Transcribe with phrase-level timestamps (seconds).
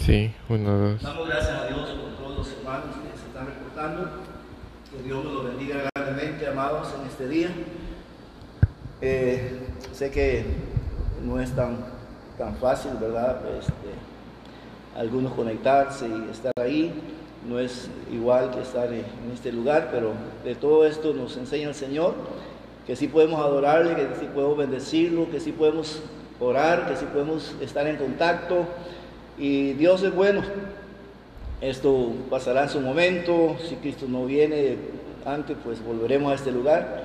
[0.00, 1.02] Sí, uno, dos.
[1.02, 4.08] Damos gracias a Dios por todos los hermanos que se están reportando.
[4.90, 7.50] Que Dios los bendiga grandemente, amados, en este día.
[9.02, 9.60] Eh,
[9.92, 10.44] sé que
[11.22, 11.84] no es tan,
[12.38, 13.42] tan fácil, ¿verdad?
[13.58, 16.94] Este, algunos conectarse y estar ahí.
[17.46, 19.04] No es igual que estar en
[19.34, 20.12] este lugar, pero
[20.44, 22.14] de todo esto nos enseña el Señor
[22.86, 26.02] que sí podemos adorarle, que sí podemos bendecirlo, que sí podemos
[26.40, 28.66] orar, que sí podemos estar en contacto.
[29.40, 30.42] Y Dios es bueno.
[31.62, 33.56] Esto pasará en su momento.
[33.66, 34.76] Si Cristo no viene
[35.24, 37.04] antes, pues volveremos a este lugar.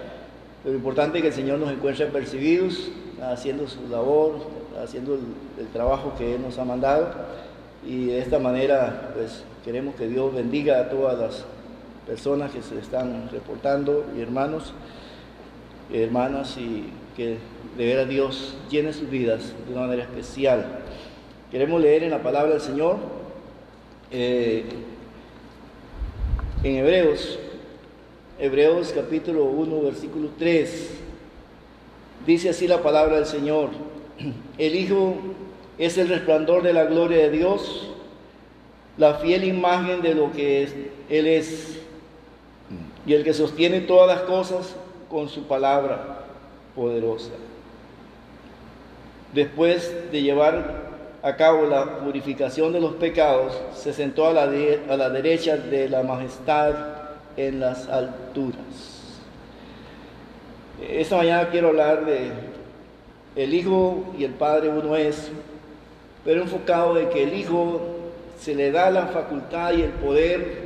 [0.65, 2.89] Lo importante es que el Señor nos encuentre percibidos,
[3.21, 4.47] haciendo su labor,
[4.83, 5.17] haciendo
[5.57, 7.07] el, trabajo que Él nos ha mandado.
[7.87, 11.45] Y de esta manera, pues queremos que Dios bendiga a todas las
[12.05, 14.73] personas que se están reportando y hermanos,
[15.93, 17.37] hermanas, y que
[17.77, 20.65] de ver a Dios llene sus vidas de una manera especial.
[21.51, 22.97] Queremos leer en la palabra del Señor,
[24.11, 24.65] eh,
[26.63, 27.37] en Hebreos,
[28.39, 30.89] Hebreos capítulo 1, versículo 3.
[32.25, 33.69] Dice así la palabra del Señor.
[34.57, 35.17] El Hijo
[35.77, 37.91] es el resplandor de la gloria de Dios,
[38.97, 40.75] la fiel imagen de lo que es,
[41.09, 41.79] Él es,
[43.05, 44.75] y el que sostiene todas las cosas
[45.09, 46.25] con su palabra
[46.73, 47.31] poderosa.
[49.31, 50.84] Después de llevar
[51.25, 55.89] a cabo la purificación de los pecados, se sentó a la, a la derecha de
[55.89, 56.75] la majestad
[57.35, 58.59] en las alturas.
[60.87, 62.29] Esta mañana quiero hablar de
[63.35, 65.31] el Hijo y el Padre uno es,
[66.23, 67.81] pero enfocado de que el Hijo
[68.39, 70.65] se le da la facultad y el poder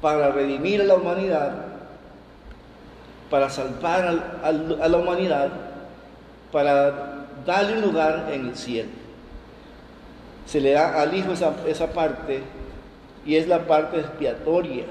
[0.00, 1.66] para redimir a la humanidad,
[3.30, 5.50] para salvar a la humanidad,
[6.50, 9.03] para darle un lugar en el cielo.
[10.46, 12.40] Se le da al Hijo esa, esa parte
[13.26, 14.84] y es la parte expiatoria,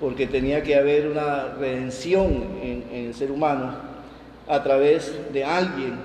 [0.00, 3.74] porque tenía que haber una redención en, el ser humano
[4.46, 5.98] a través de alguien.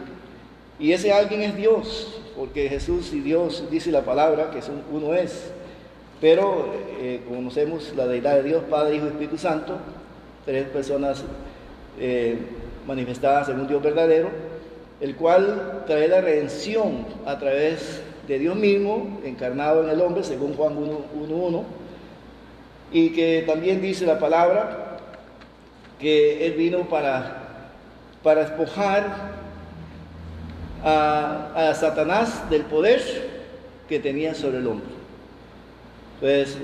[0.79, 4.59] Y ese alguien es Dios, porque Jesús y Dios dice la palabra que
[4.91, 5.51] uno es.
[6.19, 9.77] Pero eh, conocemos la deidad de Dios, Padre, Hijo y Espíritu Santo,
[10.45, 11.23] tres personas
[11.99, 12.37] eh,
[12.87, 14.29] manifestadas un Dios verdadero,
[14.99, 18.01] el cual trae la redención a través
[18.31, 21.63] de Dios mismo, encarnado en el hombre, según Juan 1.1,
[22.93, 24.97] y que también dice la palabra
[25.99, 27.69] que Él vino para,
[28.23, 29.33] para despojar
[30.81, 33.01] a, a, Satanás del poder
[33.89, 34.87] que tenía sobre el hombre.
[36.21, 36.57] Entonces,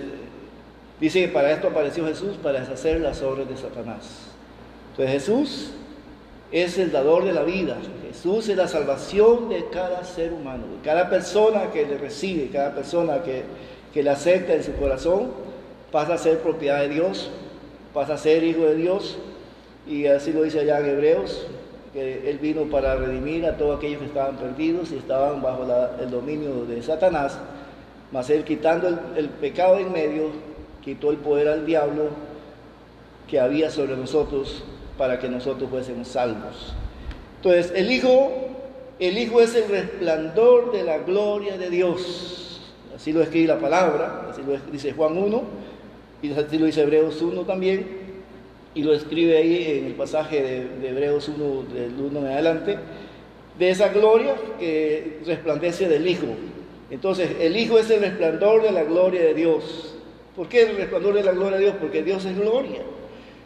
[1.01, 4.29] dice que para esto apareció Jesús, para deshacer las obras de Satanás.
[4.91, 5.71] Entonces Jesús
[6.51, 7.77] es el dador de la vida.
[8.07, 13.21] Jesús es la salvación de cada ser humano, cada persona que le recibe, cada persona
[13.23, 13.43] que,
[13.93, 15.31] que le acepta en su corazón,
[15.91, 17.29] pasa a ser propiedad de Dios,
[17.93, 19.17] pasa a ser hijo de Dios.
[19.85, 21.47] Y así lo dice allá en Hebreos,
[21.93, 25.65] que Él vino para redimir a todos aquellos que estaban perdidos y estaban bajo
[25.99, 27.37] el dominio de Satanás,
[28.11, 30.29] mas Él quitando el, el pecado en medio,
[30.83, 32.09] quitó el poder al diablo
[33.29, 34.63] que había sobre nosotros
[34.97, 36.73] para que nosotros fuésemos salvos.
[37.37, 38.31] Entonces, el Hijo,
[38.99, 42.61] el Hijo es el resplandor de la gloria de Dios.
[42.95, 45.43] Así lo escribe la palabra, así lo dice Juan 1,
[46.21, 48.07] y así lo dice Hebreos 1 también
[48.77, 52.77] y lo escribe ahí en el pasaje de, de, Hebreos 1, del 1 en adelante,
[53.57, 56.27] de esa gloria que resplandece del Hijo.
[56.91, 59.95] Entonces, el Hijo es el resplandor de la gloria de Dios.
[60.35, 61.75] ¿Por qué el resplandor de la gloria de Dios?
[61.81, 62.83] Porque Dios es gloria.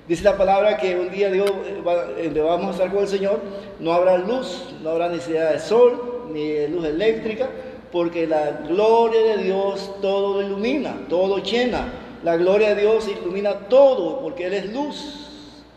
[0.07, 1.51] Dice la palabra que un día Dios,
[1.83, 3.39] vamos a estar con el Señor,
[3.79, 7.49] no habrá luz, no habrá necesidad de sol, ni de luz eléctrica,
[7.91, 11.93] porque la gloria de Dios todo ilumina, todo llena.
[12.23, 15.29] La gloria de Dios ilumina todo, porque Él es luz.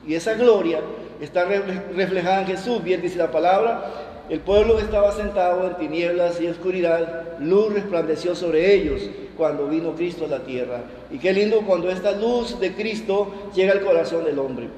[0.06, 0.80] Y esa gloria
[1.20, 2.82] está reflejada en Jesús.
[2.82, 3.90] Bien dice la palabra,
[4.28, 9.02] el pueblo estaba sentado en tinieblas y oscuridad, luz resplandeció sobre ellos
[9.36, 10.82] cuando vino Cristo a la tierra.
[11.10, 14.68] Y qué lindo cuando esta luz de Cristo llega al corazón del hombre.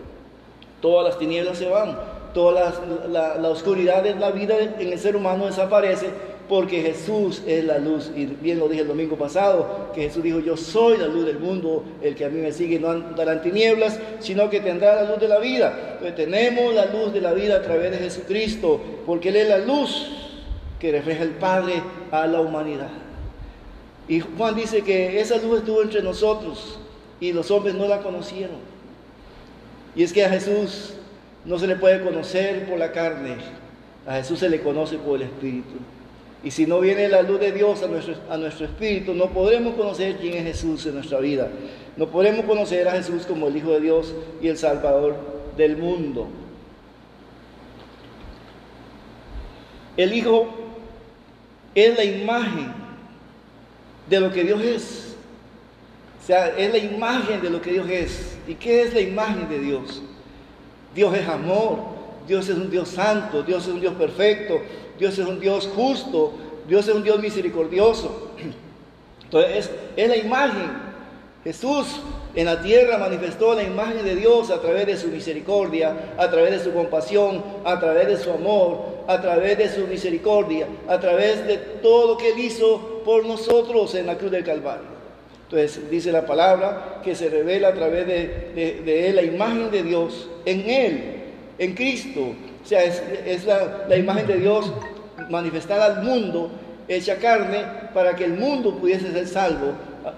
[0.81, 1.99] Todas las tinieblas se van,
[2.35, 2.73] toda
[3.09, 6.11] la, oscuridad de la vida en el ser humano desaparece
[6.49, 8.11] porque Jesús es la luz.
[8.15, 11.39] Y bien lo dije el domingo pasado, que Jesús dijo, yo soy la luz del
[11.39, 15.11] mundo, el que a mí me sigue no andará en tinieblas, sino que tendrá la
[15.11, 15.75] luz de la vida.
[15.93, 19.59] Entonces tenemos la luz de la vida a través de Jesucristo, porque Él es la
[19.59, 20.11] luz
[20.79, 22.91] que refleja el Padre a la humanidad.
[24.09, 26.79] Y Juan dice que esa luz estuvo entre nosotros
[27.21, 28.57] y los hombres no la conocieron.
[29.95, 30.95] Y es que a Jesús
[31.45, 33.37] no se le puede conocer por la carne,
[34.07, 35.75] a Jesús se le conoce por el Espíritu.
[36.45, 39.75] Y si no viene la luz de Dios a nuestro, a nuestro espíritu, no podremos
[39.75, 41.49] conocer quién es Jesús en nuestra vida.
[41.97, 45.17] No podremos conocer a Jesús como el Hijo de Dios y el Salvador
[45.57, 46.29] del mundo.
[49.97, 50.47] El Hijo
[51.75, 52.86] es la imagen
[54.09, 55.17] de lo que Dios es.
[56.23, 58.37] O sea, es la imagen de lo que Dios es.
[58.49, 60.03] ¿Y qué es la imagen de Dios?
[60.95, 61.79] Dios es amor,
[62.27, 64.61] Dios es un Dios santo, Dios es un Dios perfecto,
[64.99, 66.33] Dios es un Dios justo,
[66.67, 68.33] Dios es un Dios misericordioso.
[69.25, 70.87] Entonces, es, la imagen.
[71.45, 72.01] Jesús
[72.35, 76.51] en la tierra manifestó la imagen de Dios a través de su misericordia, a través
[76.51, 81.47] de su compasión, a través de su amor, a través de su misericordia, a través
[81.47, 84.97] de todo lo que Él hizo por nosotros en la cruz del Calvario.
[85.45, 90.29] Entonces dice la palabra que se revela a través de, Él la imagen de Dios
[90.45, 91.03] en Él,
[91.57, 92.21] en Cristo.
[92.65, 94.73] O sea, es, la, imagen de Dios
[95.31, 96.51] manifestada al mundo,
[96.89, 97.65] hecha carne,
[97.95, 99.75] para que el mundo pudiese ser salvo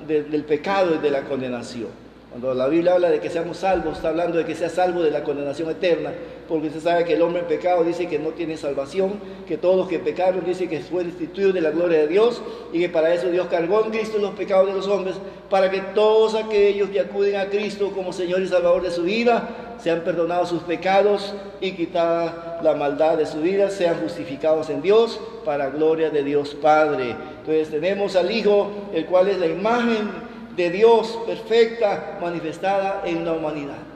[0.06, 1.88] del pecado y de la condenación.
[2.30, 5.10] Cuando la Biblia habla de que seamos salvos, está hablando de que sea salvo de
[5.10, 6.12] la condenación eterna,
[6.48, 9.76] porque usted sabe que el hombre en pecado dice que no tiene salvación, que todos
[9.76, 12.40] los que pecaron dice que fue destituido de la gloria de Dios
[12.72, 15.16] y que para eso Dios cargó en Cristo los pecados de los hombres,
[15.50, 19.76] para que todos aquellos que acuden a Cristo como Señor y Salvador de su vida
[19.78, 25.20] sean perdonados sus pecados y quitada la maldad de su vida, sean justificados en Dios
[25.44, 27.14] para gloria de Dios Padre.
[27.40, 30.10] Entonces tenemos al Hijo, el cual es la imagen
[30.56, 33.87] de Dios perfecta manifestada en la humanidad.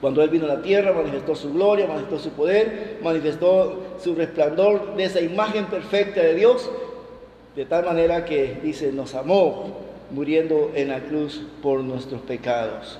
[0.00, 4.94] Cuando Él vino a la tierra, manifestó su gloria, manifestó su poder, manifestó su resplandor
[4.94, 6.70] de esa imagen perfecta de Dios,
[7.54, 12.98] de tal manera que dice, nos amó muriendo en la cruz por nuestros pecados.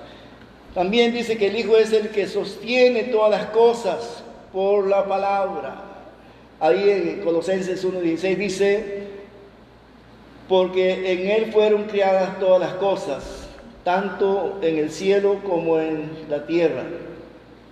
[0.74, 4.22] También dice que el Hijo es el que sostiene todas las cosas
[4.52, 5.82] por la palabra.
[6.58, 9.06] Ahí en Colosenses 1.16 dice,
[10.48, 13.35] porque en Él fueron criadas todas las cosas,
[13.86, 16.82] tanto en el cielo como en la tierra,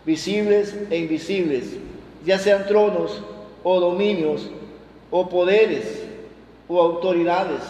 [0.06, 1.76] visibles e invisibles,
[2.24, 3.20] ya sean tronos
[3.64, 4.48] o dominios
[5.10, 6.04] o poderes
[6.68, 7.62] o autoridades,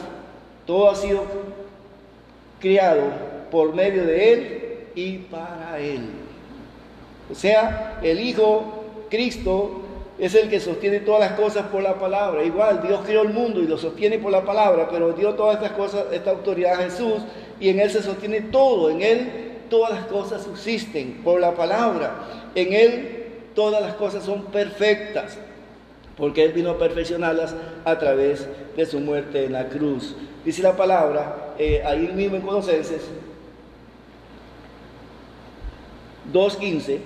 [0.66, 1.22] todo ha sido
[2.60, 3.04] criado
[3.50, 4.60] por medio de Él
[4.94, 6.02] y para Él.
[7.32, 9.80] O sea, el Hijo Cristo
[10.18, 12.44] es el que sostiene todas las cosas por la palabra.
[12.44, 15.72] Igual, Dios creó el mundo y lo sostiene por la palabra, pero dio todas estas
[15.72, 17.22] cosas, esta autoridad a Jesús
[17.60, 18.90] y en Él se sostiene todo.
[18.90, 19.30] En Él
[19.70, 22.50] todas las cosas subsisten por la palabra.
[22.54, 25.38] En Él todas las cosas son perfectas,
[26.16, 27.54] porque Él vino a perfeccionarlas
[27.84, 28.46] a través
[28.76, 30.16] de su muerte en la cruz.
[30.44, 33.02] Dice la palabra, eh, ahí mismo en Colosenses
[36.32, 36.98] 2.15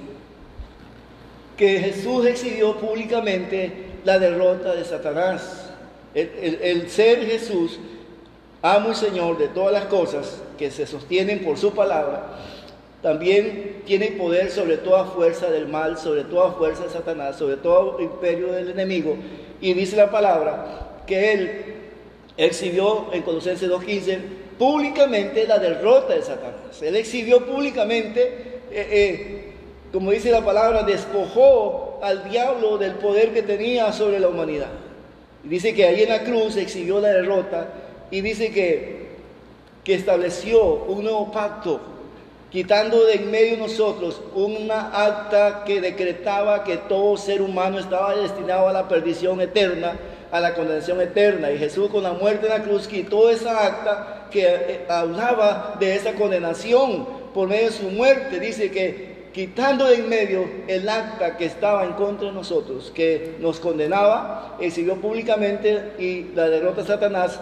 [1.57, 3.73] que Jesús exhibió públicamente
[4.05, 5.71] la derrota de Satanás.
[6.15, 7.79] El, ser Jesús,
[8.63, 12.39] amo y Señor de todas las cosas que se sostienen por su palabra,
[13.03, 18.01] también tiene poder sobre toda fuerza del mal, sobre toda fuerza de Satanás, sobre todo
[18.01, 19.17] imperio del enemigo.
[19.61, 21.65] Y dice la palabra que él
[22.37, 24.19] exhibió en Colosenses 2.15
[24.59, 26.83] públicamente la derrota de Satanás.
[26.83, 29.49] Él exhibió públicamente eh, eh,
[29.93, 34.69] como dice la palabra, despojó al diablo del poder que tenía sobre la humanidad.
[35.45, 37.69] Dice que ahí en la cruz exhibió la derrota
[38.11, 39.09] y dice que,
[39.85, 41.81] que estableció un nuevo pacto,
[42.51, 48.15] quitando de en medio de nosotros una acta que decretaba que todo ser humano estaba
[48.15, 49.99] destinado a la perdición eterna,
[50.31, 51.51] a la condenación eterna.
[51.51, 55.97] Y Jesús con la muerte en la cruz quitó esa acta que eh, hablaba de
[55.97, 58.41] esa condenación por medio de su muerte.
[58.41, 63.37] Dice que quitando de en medio el acta que estaba en contra de nosotros, que
[63.41, 67.39] nos condenaba, exhibió públicamente y la derrota de Satanás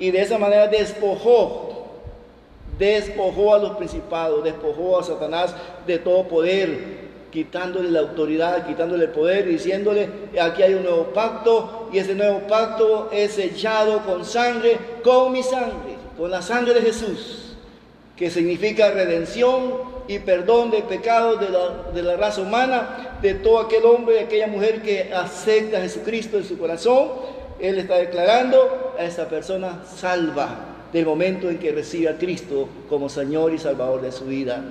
[0.00, 1.86] y de esa manera despojó,
[2.78, 5.54] despojó a los principados, despojó a Satanás
[5.86, 10.08] de todo poder, quitándole la autoridad, quitándole el poder, diciéndole,
[10.40, 15.42] aquí hay un nuevo pacto y ese nuevo pacto es sellado con sangre, con mi
[15.42, 17.54] sangre, con la sangre de Jesús,
[18.16, 23.60] que significa redención, y perdón de pecados de la, de la raza humana, de todo
[23.60, 27.10] aquel hombre y aquella mujer que acepta a Jesucristo en su corazón.
[27.60, 30.48] Él está declarando a esa persona salva
[30.92, 34.62] del momento en que recibe a Cristo como Señor y Salvador de su vida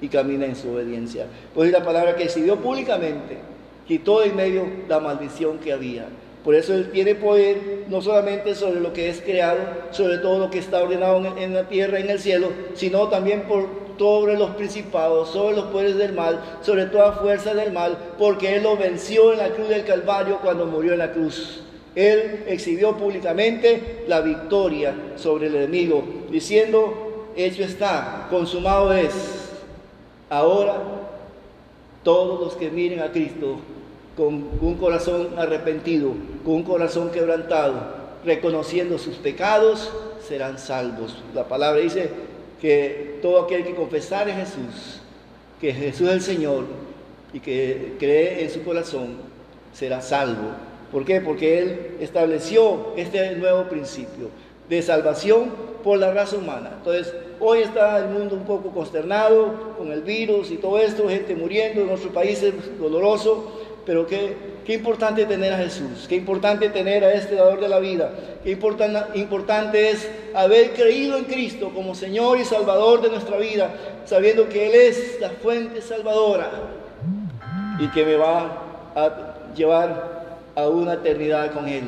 [0.00, 1.26] y camina en su obediencia.
[1.54, 3.38] Pues la palabra que exhibió públicamente,
[3.86, 6.06] quitó de en medio la maldición que había.
[6.44, 10.50] Por eso Él tiene poder no solamente sobre lo que es creado, sobre todo lo
[10.50, 15.30] que está ordenado en, la tierra, en el cielo, sino también por sobre los principados,
[15.30, 19.38] sobre los poderes del mal, sobre toda fuerza del mal, porque Él lo venció en
[19.38, 21.62] la cruz del Calvario cuando murió en la cruz.
[21.98, 29.50] Él exhibió públicamente la victoria sobre el enemigo, diciendo, hecho está, consumado es.
[30.30, 30.80] Ahora,
[32.04, 33.56] todos los que miren a Cristo
[34.16, 36.12] con un corazón arrepentido,
[36.44, 39.90] con un corazón quebrantado, reconociendo sus pecados,
[40.22, 41.20] serán salvos.
[41.34, 42.10] La palabra dice
[42.60, 45.00] que todo aquel que confesare a Jesús,
[45.60, 46.64] que Jesús es el Señor
[47.32, 49.16] y que cree en su corazón,
[49.72, 50.67] será salvo.
[50.92, 51.20] ¿Por qué?
[51.20, 54.30] Porque Él estableció este nuevo principio
[54.68, 55.50] de salvación
[55.82, 56.72] por la raza humana.
[56.78, 61.34] Entonces, hoy está el mundo un poco consternado con el virus y todo esto, gente
[61.34, 63.52] muriendo en nuestros países, doloroso,
[63.86, 67.78] pero qué, qué importante tener a Jesús, qué importante tener a este dador de la
[67.78, 68.12] vida,
[68.44, 73.70] qué importante es haber creído en Cristo como Señor y Salvador de nuestra vida,
[74.04, 76.50] sabiendo que Él es la fuente salvadora
[77.78, 78.62] y que me va
[78.94, 80.27] a llevar
[80.58, 81.84] a una eternidad con Él.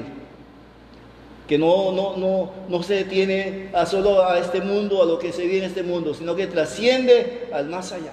[1.49, 5.33] Que no, no, no, no se detiene a solo a este mundo, a lo que
[5.33, 8.12] se vive en este mundo, sino que trasciende al más allá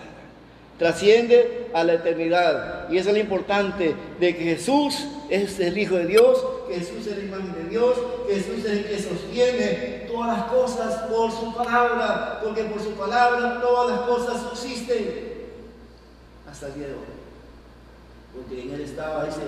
[0.78, 2.90] trasciende a la eternidad.
[2.90, 7.18] Y eso es lo importante de que Jesús es el Hijo de Dios, Jesús es
[7.18, 7.98] la imagen de Dios,
[8.28, 13.60] Jesús es el que sostiene todas las cosas por su palabra, porque por su palabra
[13.62, 15.28] todas las cosas subsisten
[16.50, 17.00] hasta el día de hoy.
[18.36, 19.42] Porque en Él estaba, dice,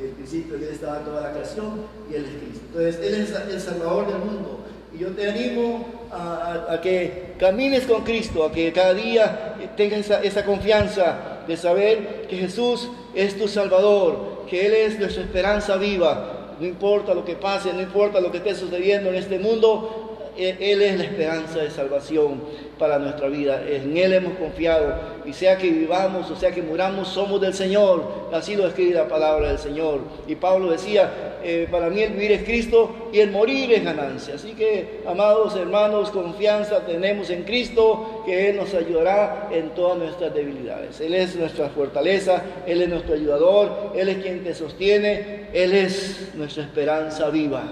[0.00, 2.64] en el principio Él estaba toda la creación y Él es Cristo.
[2.68, 4.60] Entonces, Él es el Salvador del mundo.
[4.92, 10.44] Y yo te animo a, que camines con Cristo, a que cada día tengas esa
[10.44, 16.56] confianza de saber que Jesús es tu Salvador, que Él es nuestra esperanza viva.
[16.58, 20.82] No importa lo que pase, no importa lo que esté sucediendo en este mundo, él
[20.82, 22.40] es la esperanza de salvación
[22.80, 23.62] para nuestra vida.
[23.68, 24.94] En Él hemos confiado.
[25.26, 28.02] Y sea que vivamos o sea que muramos, somos del Señor.
[28.32, 30.00] Así lo escribe la palabra del Señor.
[30.26, 34.34] Y Pablo decía, eh, para mí el vivir es Cristo y el morir es ganancia.
[34.34, 40.32] Así que, amados hermanos, confianza tenemos en Cristo, que Él nos ayudará en todas nuestras
[40.32, 41.00] debilidades.
[41.02, 46.30] Él es nuestra fortaleza, Él es nuestro ayudador, Él es quien te sostiene, Él es
[46.34, 47.62] nuestra esperanza viva.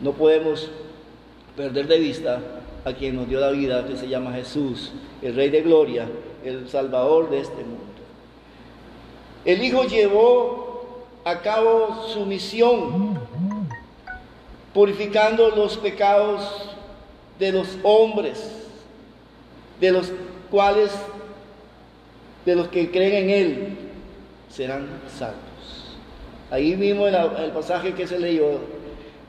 [0.00, 0.70] No podemos
[1.56, 2.40] perder de vista
[2.88, 4.92] a quien nos dio la vida, que se llama Jesús,
[5.22, 6.08] el Rey de Gloria,
[6.44, 7.84] el Salvador de este mundo.
[9.44, 13.18] El Hijo llevó a cabo su misión,
[14.72, 16.70] purificando los pecados
[17.38, 18.52] de los hombres,
[19.80, 20.12] de los
[20.50, 20.90] cuales,
[22.44, 23.78] de los que creen en Él,
[24.50, 25.38] serán salvos.
[26.50, 28.60] Ahí mismo el, el pasaje que se leyó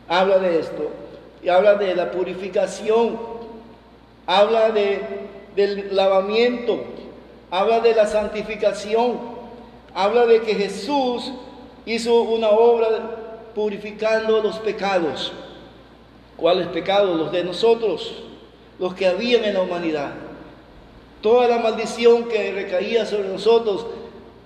[0.07, 0.89] habla de esto
[1.43, 3.17] y habla de la purificación,
[4.29, 5.01] habla de,
[5.55, 6.83] del lavamiento,
[7.49, 9.19] habla de la santificación,
[9.95, 11.31] habla de que Jesús
[11.87, 15.33] hizo una obra purificando los pecados.
[16.37, 17.17] ¿Cuáles pecados?
[17.17, 18.21] Los de nosotros,
[18.77, 20.11] los que habían en la humanidad.
[21.23, 23.87] Toda la maldición que recaía sobre nosotros,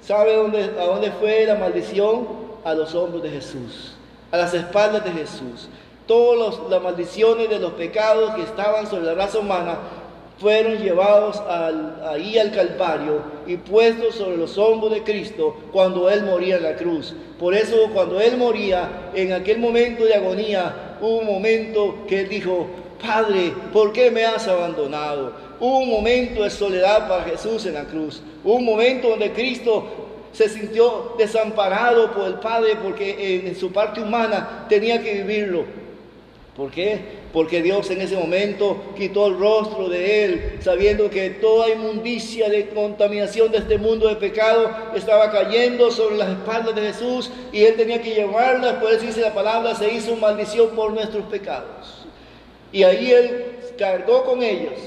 [0.01, 2.25] ¿sabe dónde, a dónde fue la maldición?
[2.63, 3.95] A los hombros de Jesús,
[4.31, 5.67] a las espaldas de Jesús.
[6.07, 9.77] Todas las maldiciones de los pecados que estaban sobre la raza humana
[10.37, 11.41] fueron llevados
[12.05, 16.75] ahí al Calvario y puestos sobre los hombros de Cristo cuando Él moría en la
[16.75, 17.13] cruz.
[17.39, 22.29] Por eso cuando Él moría, en aquel momento de agonía, hubo un momento que Él
[22.29, 22.67] dijo,
[23.01, 25.31] Padre, ¿por qué me has abandonado?
[25.59, 28.21] Hubo un momento de soledad para Jesús en la cruz.
[28.43, 29.85] Un momento donde Cristo
[30.33, 35.82] se sintió desamparado por el Padre porque en su parte humana tenía que vivirlo.
[36.55, 36.99] ¿Por qué?
[37.33, 42.69] Porque Dios en ese momento quitó el rostro de él, sabiendo que toda inmundicia de
[42.69, 47.75] contaminación de este mundo de pecado estaba cayendo sobre las espaldas de Jesús y él
[47.75, 52.05] tenía que llevarlas, por eso dice la palabra, se hizo maldición por nuestros pecados.
[52.71, 53.45] Y ahí él
[53.75, 54.79] cargó con ellos,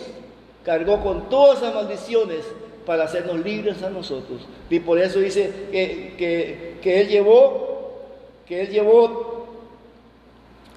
[0.65, 2.45] cargó con todas esas maldiciones
[2.85, 4.43] para hacernos libres a nosotros.
[4.71, 7.99] Y por eso dice que, que, que él llevó,
[8.47, 9.36] que él llevó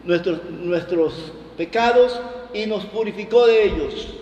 [0.04, 1.14] nuestros, nuestros
[1.58, 2.20] pecados
[2.54, 4.16] y nos purificó de ellos.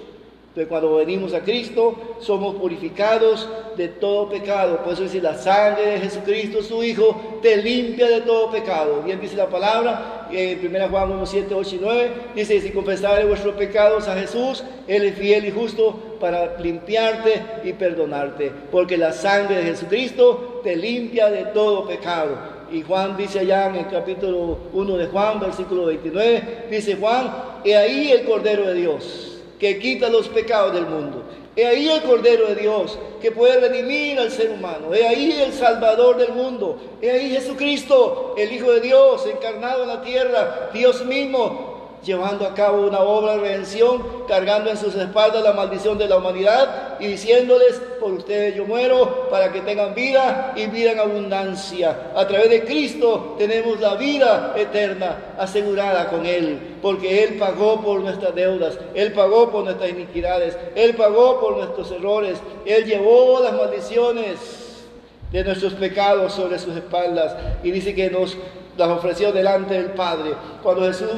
[0.58, 4.84] Entonces cuando venimos a Cristo somos purificados de todo pecado.
[4.84, 9.04] Por eso la sangre de Jesucristo, su Hijo, te limpia de todo pecado.
[9.04, 12.12] Bien dice la palabra en 1 Juan 1, 7, 8 y 9.
[12.36, 17.74] Dice, si confesare vuestros pecados a Jesús, Él es fiel y justo para limpiarte y
[17.74, 18.52] perdonarte.
[18.72, 22.57] Porque la sangre de Jesucristo te limpia de todo pecado.
[22.72, 27.32] Y Juan dice allá en el capítulo 1 de Juan, versículo 29, dice Juan,
[27.64, 31.24] he ahí el Cordero de Dios, que quita los pecados del mundo.
[31.56, 34.94] He ahí el Cordero de Dios que puede redimir al ser humano.
[34.94, 36.78] He ahí el Salvador del mundo.
[37.02, 41.67] He ahí Jesucristo, el Hijo de Dios, encarnado en la tierra, Dios mismo,
[42.08, 46.18] llevando a cabo una obra de redención, cargando en sus espaldas la maldición de la
[46.18, 52.12] humanidad y diciéndoles, por ustedes yo muero, para que tengan vida y vida en abundancia.
[52.16, 58.00] A través de Cristo tenemos la vida eterna asegurada con Él, porque Él pagó por
[58.00, 63.54] nuestras deudas, Él pagó por nuestras iniquidades, Él pagó por nuestros errores, Él llevó las
[63.54, 64.86] maldiciones
[65.32, 68.38] de nuestros pecados sobre sus espaldas y dice que nos
[68.78, 70.34] las ofreció delante del Padre.
[70.64, 71.10] Cuando Jesús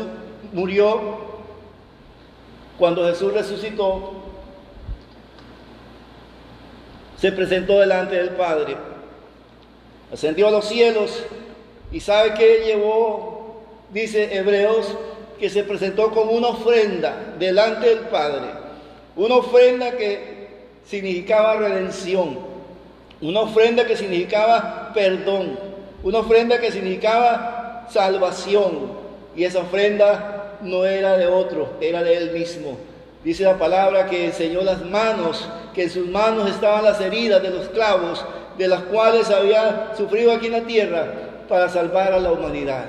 [0.54, 1.30] murió,
[2.78, 4.14] cuando Jesús resucitó,
[7.18, 8.78] se presentó delante del Padre,
[10.12, 11.24] ascendió a los cielos
[11.92, 14.96] y sabe que llevó, dice Hebreos,
[15.38, 18.48] que se presentó como una ofrenda delante del Padre,
[19.16, 20.48] una ofrenda que
[20.86, 22.40] significaba redención,
[23.22, 25.60] una ofrenda que significaba perdón,
[26.04, 28.92] una ofrenda que significaba salvación,
[29.36, 32.78] y esa ofrenda no era de otro, era de él mismo.
[33.24, 37.50] Dice la palabra que enseñó las manos, que en sus manos estaban las heridas de
[37.50, 38.24] los clavos,
[38.58, 41.14] de las cuales había sufrido aquí en la tierra
[41.48, 42.86] para salvar a la humanidad.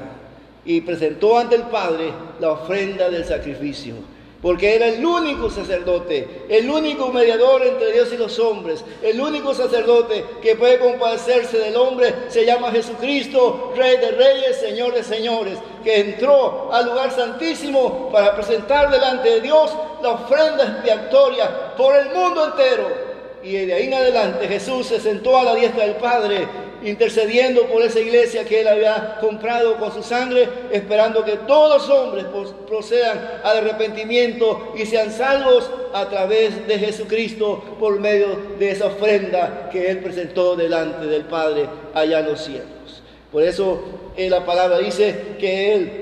[0.65, 3.95] Y presentó ante el Padre la ofrenda del sacrificio
[4.43, 9.53] porque era el único sacerdote, el único mediador entre Dios y los hombres, el único
[9.53, 15.59] sacerdote que puede compadecerse del hombre, se llama Jesucristo, Rey de Reyes, Señor de Señores,
[15.85, 22.09] que entró al lugar santísimo para presentar delante de Dios la ofrenda expiatoria por el
[22.11, 23.11] mundo entero.
[23.43, 26.47] Y de ahí en adelante Jesús se sentó a la diestra del Padre
[26.85, 31.99] intercediendo por esa iglesia que él había comprado con su sangre, esperando que todos los
[31.99, 32.27] hombres
[32.67, 39.69] procedan al arrepentimiento y sean salvos a través de Jesucristo por medio de esa ofrenda
[39.71, 43.03] que él presentó delante del Padre allá en los cielos.
[43.31, 43.83] Por eso
[44.17, 45.93] eh, la palabra dice que él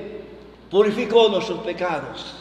[0.70, 2.38] purificó nuestros pecados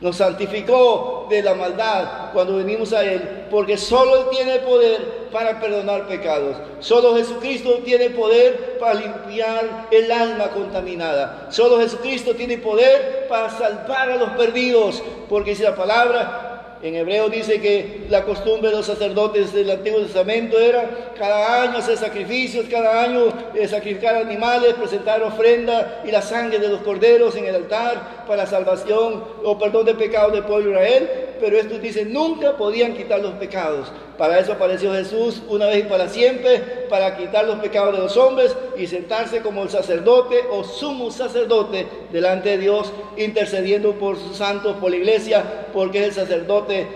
[0.00, 5.60] nos santificó de la maldad cuando venimos a Él, porque solo Él tiene poder para
[5.60, 6.56] perdonar pecados.
[6.80, 11.48] Solo Jesucristo tiene poder para limpiar el alma contaminada.
[11.50, 16.47] Solo Jesucristo tiene poder para salvar a los perdidos, porque si la palabra
[16.82, 21.78] en hebreo dice que la costumbre de los sacerdotes del Antiguo Testamento era cada año
[21.78, 27.34] hacer sacrificios, cada año eh, sacrificar animales, presentar ofrenda y la sangre de los corderos
[27.36, 31.10] en el altar para salvación o perdón de pecados del pueblo de Israel.
[31.40, 33.90] Pero estos dicen nunca podían quitar los pecados.
[34.16, 38.16] Para eso apareció Jesús una vez y para siempre, para quitar los pecados de los
[38.16, 44.36] hombres y sentarse como el sacerdote o sumo sacerdote delante de Dios, intercediendo por sus
[44.36, 46.86] santos, por la iglesia, porque es el sacerdote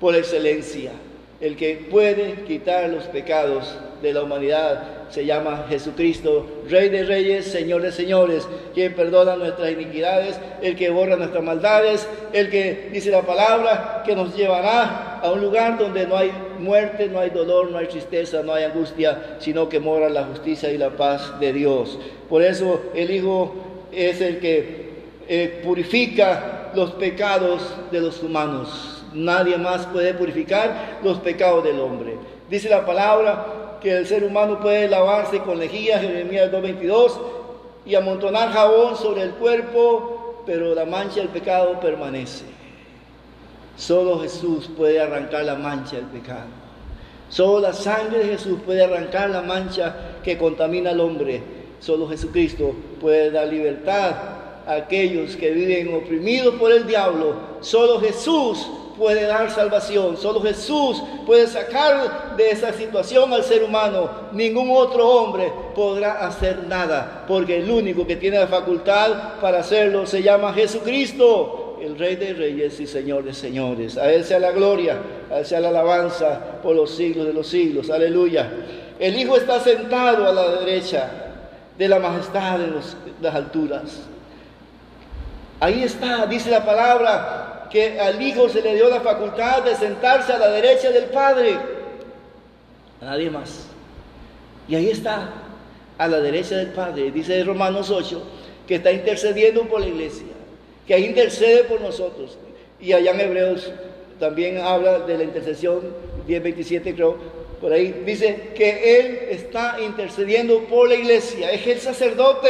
[0.00, 0.92] por excelencia,
[1.40, 7.46] el que puede quitar los pecados de la humanidad se llama Jesucristo, Rey de Reyes,
[7.46, 13.10] Señor de Señores, quien perdona nuestras iniquidades, el que borra nuestras maldades, el que dice
[13.10, 17.70] la palabra, que nos llevará a un lugar donde no hay muerte, no hay dolor,
[17.70, 21.52] no hay tristeza, no hay angustia, sino que mora la justicia y la paz de
[21.52, 21.98] Dios.
[22.28, 23.54] Por eso el Hijo
[23.90, 24.88] es el que
[25.26, 28.97] eh, purifica los pecados de los humanos.
[29.12, 32.16] Nadie más puede purificar los pecados del hombre.
[32.50, 37.12] Dice la palabra que el ser humano puede lavarse con lejía, Jeremías 2.22,
[37.86, 42.44] y amontonar jabón sobre el cuerpo, pero la mancha del pecado permanece.
[43.76, 46.46] Solo Jesús puede arrancar la mancha del pecado.
[47.30, 51.42] Solo la sangre de Jesús puede arrancar la mancha que contamina al hombre.
[51.78, 54.12] Solo Jesucristo puede dar libertad
[54.66, 57.34] a aquellos que viven oprimidos por el diablo.
[57.60, 60.16] Solo Jesús puede dar salvación.
[60.16, 64.10] Solo Jesús puede sacar de esa situación al ser humano.
[64.32, 70.04] Ningún otro hombre podrá hacer nada, porque el único que tiene la facultad para hacerlo
[70.06, 73.96] se llama Jesucristo, el Rey de Reyes y Señor de Señores.
[73.96, 74.98] A Él sea la gloria,
[75.30, 77.88] a Él sea la alabanza por los siglos de los siglos.
[77.90, 78.50] Aleluya.
[78.98, 81.08] El Hijo está sentado a la derecha
[81.78, 82.72] de la majestad de
[83.20, 83.82] las alturas.
[85.60, 90.32] Ahí está, dice la palabra, que al Hijo se le dio la facultad de sentarse
[90.32, 91.56] a la derecha del Padre.
[93.00, 93.66] A nadie más.
[94.68, 95.30] Y ahí está,
[95.96, 97.10] a la derecha del Padre.
[97.10, 98.22] Dice Romanos 8,
[98.66, 100.26] que está intercediendo por la iglesia,
[100.86, 102.38] que ahí intercede por nosotros.
[102.80, 103.72] Y allá en Hebreos
[104.18, 105.80] también habla de la intercesión,
[106.26, 107.16] 10.27 creo,
[107.60, 112.48] por ahí dice que Él está intercediendo por la iglesia, es el sacerdote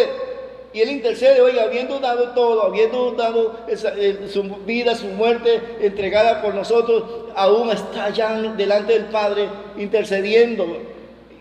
[0.73, 6.43] y Él intercede, oiga, habiendo dado todo, habiendo dado eh, su vida, su muerte entregada
[6.43, 7.05] por nosotros,
[7.35, 10.67] aún está allá delante del Padre intercediendo,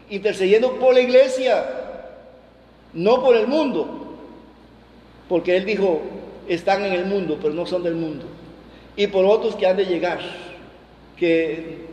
[0.10, 1.66] intercediendo por la iglesia,
[2.94, 4.16] no por el mundo,
[5.28, 6.02] porque Él dijo,
[6.48, 8.26] están en el mundo, pero no son del mundo,
[8.96, 10.20] y por otros que han de llegar,
[11.18, 11.86] que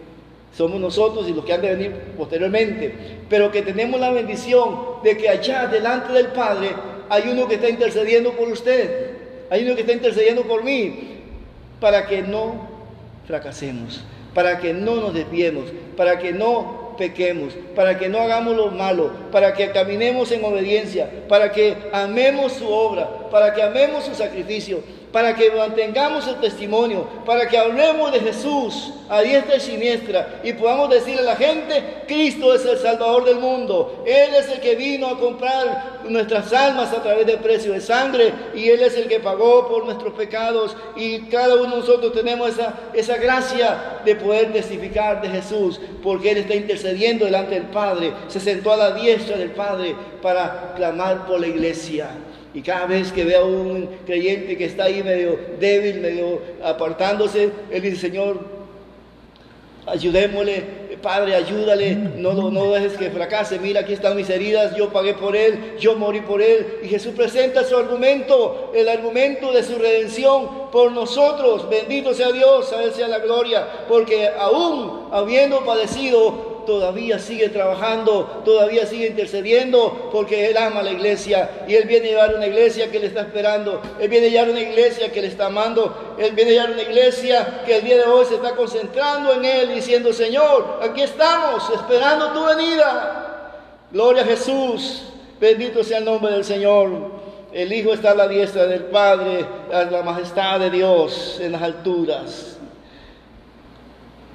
[0.57, 2.95] somos nosotros y los que han de venir posteriormente,
[3.29, 7.69] pero que tenemos la bendición de que allá delante del Padre hay uno que está
[7.69, 9.11] intercediendo por usted,
[9.51, 11.21] hay uno que está intercediendo por mí,
[11.81, 12.69] para que no
[13.27, 15.65] fracasemos, para que no nos desviemos,
[15.97, 21.11] para que no pequemos, para que no hagamos lo malo, para que caminemos en obediencia,
[21.29, 24.83] para que amemos su obra, para que amemos su sacrificio,
[25.15, 30.55] para que mantengamos el testimonio, para que hablemos de Jesús a diestra y siniestra y
[30.55, 34.75] podamos decirle a la gente, Cristo es el Salvador del mundo, Él es el que
[34.75, 39.07] vino a comprar nuestras almas a través del precio de sangre y Él es el
[39.07, 40.77] que pagó por nuestros pecados.
[40.97, 46.33] Y cada uno de nosotros tenemos esa, esa gracia de poder testificar de Jesús porque
[46.33, 51.25] Él está intercediendo delante del Padre, se sentó a la diestra del Padre para clamar
[51.25, 52.11] por la iglesia.
[52.55, 57.51] Y cada vez que vea a un creyente que está ahí medio débil, medio apartándose,
[57.71, 58.39] él dice, Señor,
[59.87, 65.13] ayudémosle, Padre, ayúdale, no, no dejes que fracase, mira, aquí están mis heridas, yo pagué
[65.13, 66.79] por él, yo morí por él.
[66.83, 71.69] Y Jesús presenta su argumento, el argumento de su redención por nosotros.
[71.69, 78.43] Bendito sea Dios, a Él sea la gloria, porque aún habiendo padecido, todavía sigue trabajando,
[78.45, 82.47] todavía sigue intercediendo, porque Él ama a la iglesia y Él viene a llevar una
[82.47, 86.17] iglesia que le está esperando, Él viene a llevar una iglesia que le está amando,
[86.19, 89.45] Él viene a llevar una iglesia que el día de hoy se está concentrando en
[89.45, 93.51] Él, diciendo, Señor, aquí estamos, esperando tu venida.
[93.91, 95.03] Gloria a Jesús,
[95.41, 97.15] bendito sea el nombre del Señor.
[97.53, 101.63] El Hijo está a la diestra del Padre, a la majestad de Dios en las
[101.63, 102.57] alturas.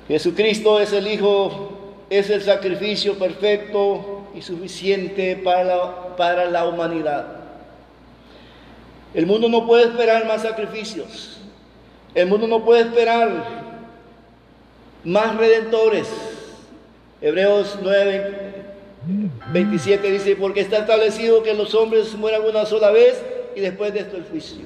[0.07, 1.78] Jesucristo es el Hijo
[2.09, 7.39] es el sacrificio perfecto y suficiente para la, para la humanidad.
[9.13, 11.37] El mundo no puede esperar más sacrificios.
[12.13, 13.29] El mundo no puede esperar
[15.03, 16.07] más redentores.
[17.21, 18.49] Hebreos 9,
[19.51, 23.21] 27 dice, porque está establecido que los hombres mueran una sola vez
[23.55, 24.65] y después de esto el juicio.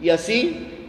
[0.00, 0.88] Y así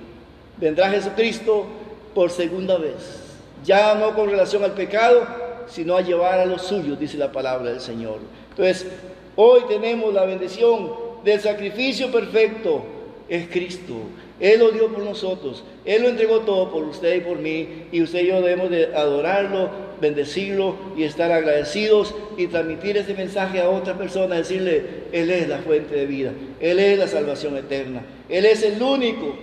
[0.57, 1.67] vendrá Jesucristo
[2.13, 3.21] por segunda vez.
[3.63, 5.25] Ya no con relación al pecado,
[5.67, 8.19] sino a llevar a los suyos, dice la palabra del Señor.
[8.49, 8.87] Entonces,
[9.35, 10.91] hoy tenemos la bendición
[11.23, 12.83] del sacrificio perfecto,
[13.29, 13.93] es Cristo.
[14.39, 18.01] Él lo dio por nosotros, Él lo entregó todo por usted y por mí, y
[18.01, 19.69] usted y yo debemos de adorarlo,
[20.01, 25.59] bendecirlo y estar agradecidos y transmitir ese mensaje a otra persona, decirle, Él es la
[25.59, 29.35] fuente de vida, Él es la salvación eterna, Él es el único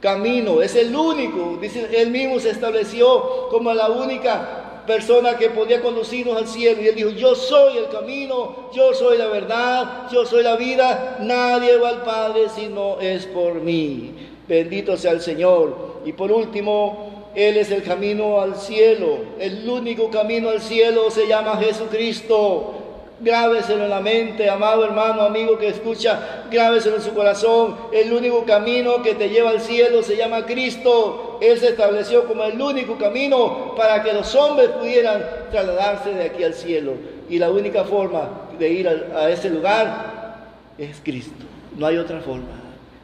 [0.00, 5.82] camino, es el único, dice, Él mismo se estableció como la única persona que podía
[5.82, 6.80] conducirnos al cielo.
[6.82, 11.18] Y él dijo, yo soy el camino, yo soy la verdad, yo soy la vida.
[11.20, 14.14] Nadie va al Padre si no es por mí.
[14.48, 15.96] Bendito sea el Señor.
[16.04, 19.18] Y por último, Él es el camino al cielo.
[19.38, 22.75] El único camino al cielo se llama Jesucristo.
[23.18, 27.74] Grábeselo en la mente, amado hermano, amigo que escucha, grábeselo en su corazón.
[27.90, 31.38] El único camino que te lleva al cielo se llama Cristo.
[31.40, 36.44] Él se estableció como el único camino para que los hombres pudieran trasladarse de aquí
[36.44, 36.92] al cielo.
[37.30, 40.36] Y la única forma de ir a, ese lugar
[40.76, 41.44] es Cristo.
[41.76, 42.60] No hay otra forma,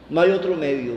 [0.09, 0.93] no hay otro medio,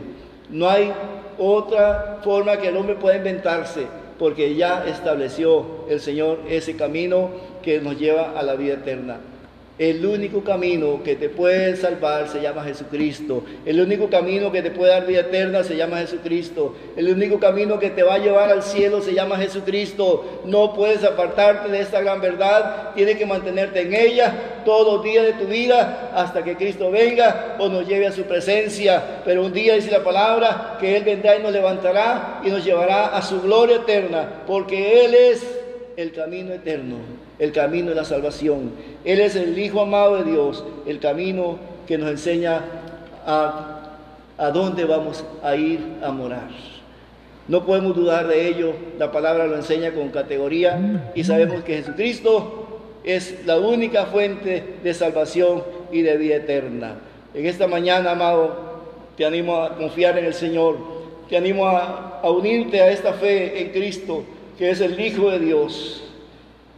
[0.51, 0.93] no hay
[1.39, 3.87] otra forma que el hombre pueda inventarse,
[4.19, 7.31] porque ya estableció el Señor ese camino
[7.63, 9.19] que nos lleva a la vida eterna.
[9.79, 13.45] El único camino que te puede salvar se llama Jesucristo.
[13.67, 16.75] El único camino que te puede dar vida eterna se llama Jesucristo.
[16.97, 20.41] El único camino que te va a llevar al cielo se llama Jesucristo.
[20.47, 22.95] No puedes apartarte de esta gran verdad.
[22.95, 27.57] Tienes que mantenerte en ella todos los días de tu vida hasta que Cristo venga
[27.59, 29.21] o nos lleve a su presencia.
[29.27, 33.09] Pero un día dice la palabra que Él vendrá y nos levantará y nos llevará
[33.09, 35.56] a su gloria eterna porque Él es
[35.97, 36.97] el camino eterno,
[37.39, 38.73] el camino de la salvación.
[39.05, 42.61] Él es el Hijo amado de Dios, el camino que nos enseña
[43.25, 43.97] a,
[44.37, 46.49] a dónde vamos a ir a morar.
[47.49, 52.81] No podemos dudar de ello, la palabra lo enseña con categoría y sabemos que Jesucristo
[53.05, 56.97] es la única fuente de salvación y de vida eterna.
[57.33, 58.83] En esta mañana, amado,
[59.17, 60.77] te animo a confiar en el Señor,
[61.29, 64.25] te animo a, a unirte a esta fe en Cristo
[64.59, 66.03] que es el Hijo de Dios,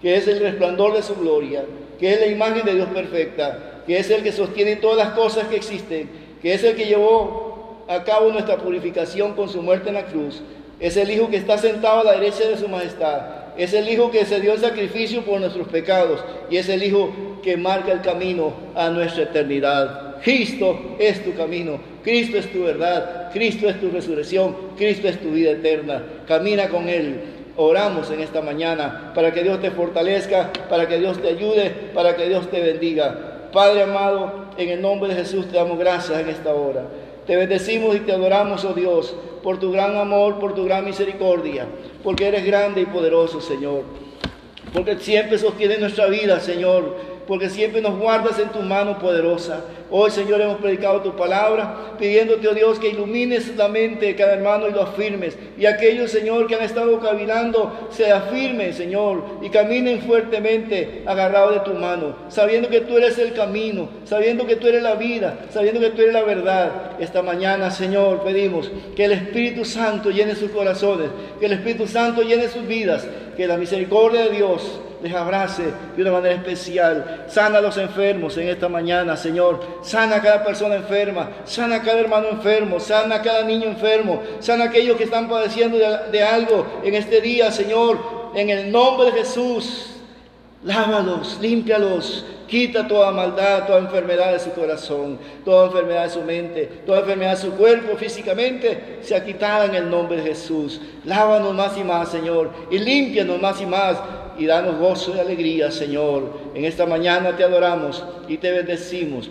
[0.03, 1.65] que es el resplandor de su gloria,
[1.99, 5.49] que es la imagen de Dios perfecta, que es el que sostiene todas las cosas
[5.49, 6.09] que existen,
[6.43, 10.43] que es el que llevó a cabo nuestra purificación con su muerte en la cruz,
[10.81, 13.23] es el Hijo que está sentado a la derecha de su majestad,
[13.57, 17.11] es el Hijo que se dio el sacrificio por nuestros pecados y es el Hijo
[17.43, 20.17] que marca el camino a nuestra eternidad.
[20.23, 25.31] Cristo es tu camino, Cristo es tu verdad, Cristo es tu resurrección, Cristo es tu
[25.31, 26.03] vida eterna.
[26.27, 27.38] Camina con Él.
[27.61, 32.15] Oramos en esta mañana para que Dios te fortalezca, para que Dios te ayude, para
[32.15, 33.49] que Dios te bendiga.
[33.53, 36.85] Padre amado, en el nombre de Jesús te damos gracias en esta hora.
[37.27, 41.67] Te bendecimos y te adoramos, oh Dios, por tu gran amor, por tu gran misericordia,
[42.05, 43.83] porque eres grande y poderoso, Señor.
[44.73, 46.95] Porque siempre sostiene nuestra vida, Señor,
[47.29, 49.63] porque siempre nos guardas en tu mano poderosa.
[49.91, 54.33] Hoy, Señor, hemos predicado tu palabra, pidiéndote, oh Dios, que ilumines la mente de cada
[54.33, 55.37] hermano y lo afirmes.
[55.59, 61.71] Y aquellos, Señor, que han estado cavilando, se afirmen, Señor, y caminen fuertemente agarrados de
[61.71, 65.81] tu mano, sabiendo que tú eres el camino, sabiendo que tú eres la vida, sabiendo
[65.81, 66.97] que tú eres la verdad.
[66.99, 72.23] Esta mañana, Señor, pedimos que el Espíritu Santo llene sus corazones, que el Espíritu Santo
[72.23, 75.65] llene sus vidas, que la misericordia de Dios les abrace
[75.97, 77.25] de una manera especial.
[77.29, 79.61] Sana a los enfermos en esta mañana, Señor.
[79.83, 84.23] Sana a cada persona enferma, sana a cada hermano enfermo, sana a cada niño enfermo,
[84.41, 87.99] sana a aquellos que están padeciendo de, algo en este día, Señor.
[88.35, 89.87] En el nombre de Jesús,
[90.63, 96.65] lávalos, límpialos, Quita toda maldad, toda enfermedad de su corazón, toda enfermedad de su mente,
[96.87, 100.81] toda enfermedad de su cuerpo físicamente, sea quitada en el nombre de Jesús.
[101.05, 103.99] Lávanos más y más, Señor, y límpianos más y más
[104.39, 106.33] y danos gozo y alegría, Señor.
[106.55, 109.29] En esta mañana te adoramos y te bendecimos.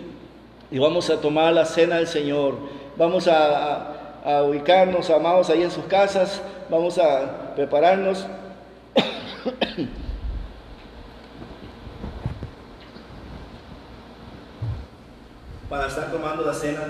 [0.70, 2.54] Y vamos a tomar la cena del Señor.
[2.96, 3.94] Vamos a,
[4.46, 6.42] ubicarnos, amados, ahí en sus casas.
[6.68, 8.26] Vamos a prepararnos.
[15.68, 16.80] para estar tomando la cena